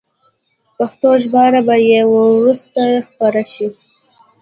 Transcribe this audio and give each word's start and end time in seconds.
پښتو 0.77 1.09
ژباړه 1.23 1.61
به 1.67 1.75
یې 1.89 2.01
وروسته 2.13 2.81
خپره 3.07 3.41
شي. 3.53 3.67